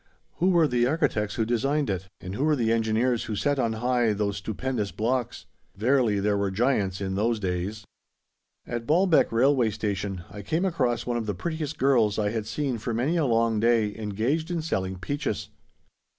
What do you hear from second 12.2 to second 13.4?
had seen for many a